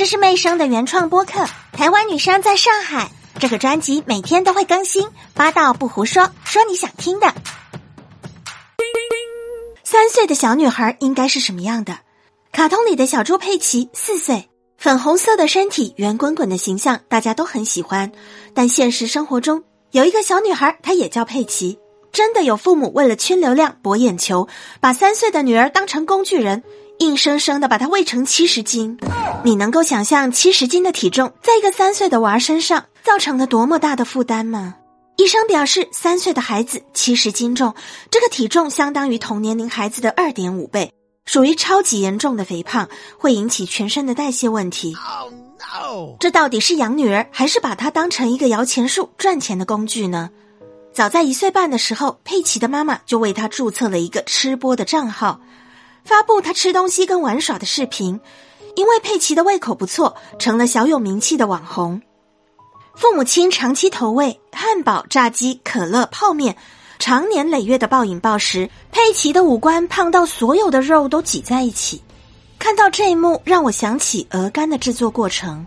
[0.00, 3.10] 这是妹生的原创播客，台湾女生在上海。
[3.38, 7.34] 这个专辑每天都会更新，八道不胡说，说你想听的。
[9.84, 11.98] 三岁的小女孩应该是什么样的？
[12.50, 18.10] 卡通里的小猪佩奇四岁，粉红色的身体，圆滚滚的形象，大家都很喜欢。
[18.54, 21.78] 但现实生活中有一个小女孩，她也叫佩奇。
[22.10, 24.48] 真的有父母为了圈流量、博眼球，
[24.80, 26.64] 把三岁的女儿当成工具人。
[27.00, 28.98] 硬生生的把他喂成七十斤，
[29.42, 34.74] 你能够想象七十斤的体重在一个三岁的娃身上造成了多么大的负担吗？
[35.16, 37.74] 医生表示，三岁的孩子七十斤重，
[38.10, 40.92] 这个体重相当于同年龄孩子的二点五倍，
[41.24, 42.86] 属于超级严重的肥胖，
[43.16, 44.94] 会引起全身的代谢问题。
[46.18, 50.28] 这到底是养女儿，还是把她当成一个摇钱树赚钱的工具呢？
[50.92, 55.40] 早在一岁半的时候，佩奇的妈妈就为他注册了一个吃播的账号。
[56.10, 58.18] 发布他吃东西跟玩耍的视频，
[58.74, 62.02] 因为佩奇的胃口不错，成了小有名气的网红。
[62.96, 66.56] 父母亲长期投喂汉堡、炸鸡、可乐、泡面，
[66.98, 72.02] 常年累月的暴饮暴食，佩奇的五官胖到所有的肉都挤在一起。
[72.58, 75.64] 看到这一幕，让我想起鹅肝的制作过程。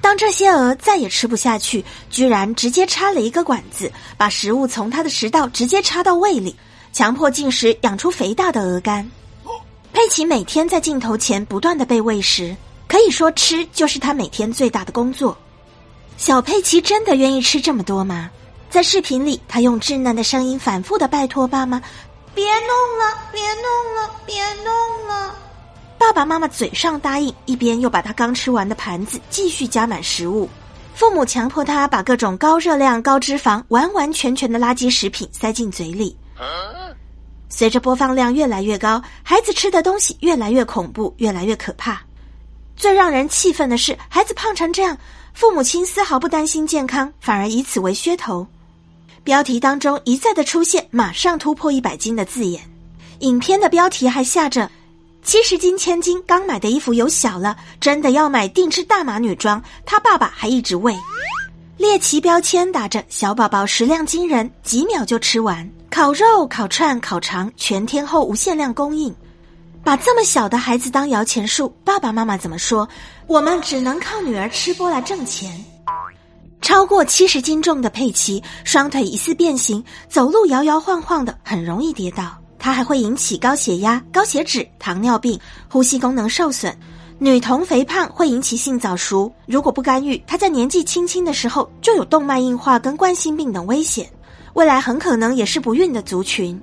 [0.00, 6.56] 当这些鹅再也吃不下去，居然直接插了一个管子，把食物从它的食道直接插到胃里，
[6.90, 9.06] 强迫进食，养出肥大的鹅肝。
[9.92, 12.56] 佩奇每天在镜头前不断的被喂食，
[12.88, 15.36] 可以说吃就是他每天最大的工作。
[16.16, 18.30] 小佩奇真的愿意吃这么多吗？
[18.70, 21.80] 在视频里，他用稚嫩的声音反复的拜托爸妈
[22.34, 25.34] ：“别弄了，别弄了，别弄了。”
[25.98, 30.48] 爸爸妈妈嘴上答应，一边又把他刚吃完的盘子继续加满食物。
[30.94, 36.16] 父母强迫他把各种高热量、高脂肪、完完全全的垃圾食品塞进嘴里。
[37.54, 42.00] 随着播放量越来越高，孩子吃的东西越来越恐怖，越来越可怕。
[42.74, 44.96] 最让人气愤的是，孩子胖成这样，
[45.34, 48.46] 父母亲丝毫不担心健康，反而以此为噱头。
[49.22, 52.62] 标题当中一再的出现“马上突破一百斤”的字眼，
[53.18, 54.68] 影片的标题还下着
[55.22, 59.62] “七十斤千金，刚买的衣服有小了，真的要买定制大码女装”。
[59.84, 60.96] 他爸爸还一直喂。
[61.76, 65.70] 猎奇标签打着“小宝宝食量惊人，几秒就吃完”。
[65.92, 69.14] 烤肉、烤串、烤肠，全天候无限量供应。
[69.84, 72.88] 把这么小的孩子当摇钱树，爸爸妈妈怎么说？
[73.26, 75.62] 我们只能靠女儿吃播来挣钱。
[76.62, 82.38] 超过七十斤重的佩奇，双腿疑似变形，走路摇摇晃晃的，很容易跌倒。
[82.58, 85.38] 它还会引起高血压、高血脂、糖尿病、
[85.68, 86.74] 呼吸功能受损。
[87.18, 94.10] 女童肥胖会引起性早熟，如果不干预，她在年纪轻轻的时候就有动脉硬化跟冠心病等危险。
[94.54, 96.60] 未来很可能也是不孕的族群，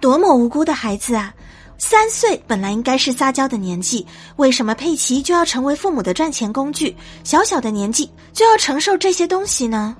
[0.00, 1.32] 多么无辜的孩子啊！
[1.78, 6.94] 三岁本来应该是撒娇的年纪，为什么佩奇就要成为父母的赚钱工具？
[7.24, 9.96] 小小的年纪就要承受这些东西呢？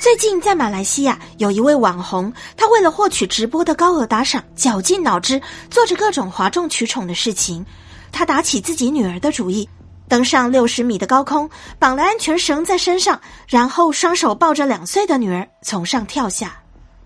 [0.00, 5.40] 最近在马来西亚有一位网红，他为了获取直播的高额打赏，绞尽脑汁
[5.70, 7.64] 做着各种哗众取宠的事情。
[8.10, 9.68] 他打起自己女儿的主意。
[10.08, 11.48] 登上六十米的高空，
[11.78, 16.56] 绑了安全绳在身上，然后双手抱着两岁的女儿从上跳下。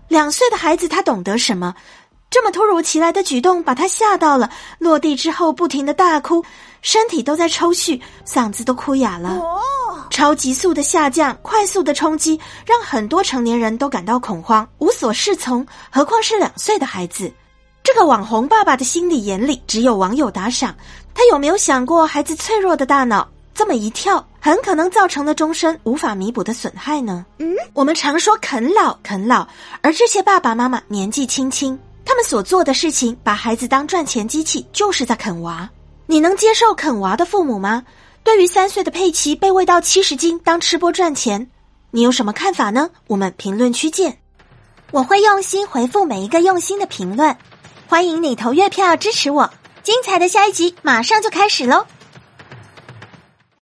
[0.07, 1.75] 两岁的孩子他懂得什么？
[2.29, 4.49] 这么突如其来的举动把他吓到了，
[4.79, 6.43] 落地之后不停的大哭，
[6.81, 9.41] 身体都在抽搐，嗓子都哭哑了。
[10.09, 17.31] 超急速的下降，快速的冲击，让很多成年人都感到恐慌，无所适从，何况是两岁的孩子？
[17.87, 20.75] 这个网红爸爸的心理眼里只有网友打赏。
[21.13, 23.25] 他有没有想过孩子脆弱的大脑
[23.55, 27.25] 这么一跳，很可能造成了终身无法弥补的损害呢？
[27.37, 29.47] 嗯，我们常说啃老啃老，
[29.79, 35.69] 而这些爸爸妈妈年纪轻轻，他们所做的事情，把孩子当赚钱机器，就是在啃娃。
[36.07, 37.85] 你能接受啃娃的父母吗？
[38.21, 41.49] 对于三岁的佩奇被喂到七十斤当吃播赚钱，
[41.91, 42.89] 你有什么看法呢？
[43.07, 44.17] 我们评论区见，
[44.91, 47.33] 我会用心回复每一个用心的评论，
[47.89, 49.49] 欢迎你投月票支持我。
[49.81, 51.85] 精彩的下一集马上就开始喽！